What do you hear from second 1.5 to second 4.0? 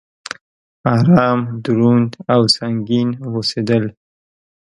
دروند او سنګين اوسيدل